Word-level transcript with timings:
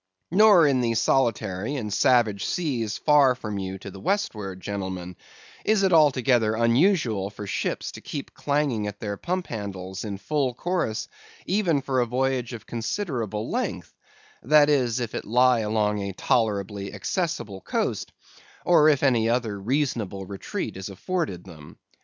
Nor 0.31 0.65
in 0.65 0.81
the 0.81 0.95
solitary 0.95 1.75
and 1.75 1.93
savage 1.93 2.43
seas 2.45 2.97
far 2.97 3.35
from 3.35 3.59
you 3.59 3.77
to 3.77 3.91
the 3.91 3.99
westward, 3.99 4.59
gentlemen, 4.59 5.15
is 5.63 5.83
it 5.83 5.93
altogether 5.93 6.55
unusual 6.55 7.29
for 7.29 7.45
ships 7.45 7.91
to 7.91 8.01
keep 8.01 8.33
clanging 8.33 8.87
at 8.87 8.99
their 8.99 9.15
pump 9.15 9.45
handles 9.45 10.03
in 10.03 10.17
full 10.17 10.55
chorus 10.55 11.07
even 11.45 11.83
for 11.83 11.99
a 11.99 12.07
voyage 12.07 12.51
of 12.51 12.65
considerable 12.65 13.51
length; 13.51 13.93
that 14.41 14.69
is, 14.71 14.99
if 14.99 15.13
it 15.13 15.23
lie 15.23 15.59
along 15.59 15.99
a 16.01 16.13
tolerably 16.13 16.91
accessible 16.91 17.61
coast, 17.61 18.11
or 18.65 18.89
if 18.89 19.03
any 19.03 19.29
other 19.29 19.59
reasonable 19.59 20.25
retreat 20.25 20.77
is 20.77 20.89
afforded 20.89 21.43
them. 21.43 21.77